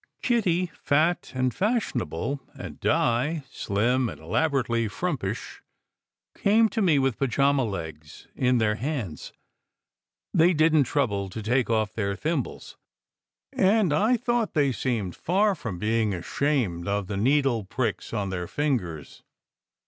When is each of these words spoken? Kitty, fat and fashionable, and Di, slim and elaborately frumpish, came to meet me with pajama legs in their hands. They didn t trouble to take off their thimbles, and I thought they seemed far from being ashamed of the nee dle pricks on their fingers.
Kitty, 0.23 0.71
fat 0.73 1.31
and 1.35 1.53
fashionable, 1.53 2.39
and 2.55 2.79
Di, 2.79 3.43
slim 3.51 4.09
and 4.09 4.19
elaborately 4.19 4.87
frumpish, 4.87 5.61
came 6.35 6.69
to 6.69 6.81
meet 6.81 6.93
me 6.93 6.97
with 6.97 7.19
pajama 7.19 7.63
legs 7.63 8.25
in 8.35 8.57
their 8.57 8.73
hands. 8.73 9.31
They 10.33 10.53
didn 10.53 10.81
t 10.85 10.89
trouble 10.89 11.29
to 11.29 11.43
take 11.43 11.69
off 11.69 11.93
their 11.93 12.15
thimbles, 12.15 12.77
and 13.53 13.93
I 13.93 14.17
thought 14.17 14.55
they 14.55 14.71
seemed 14.71 15.15
far 15.15 15.53
from 15.53 15.77
being 15.77 16.15
ashamed 16.15 16.87
of 16.87 17.05
the 17.05 17.15
nee 17.15 17.43
dle 17.43 17.65
pricks 17.65 18.11
on 18.11 18.31
their 18.31 18.47
fingers. 18.47 19.21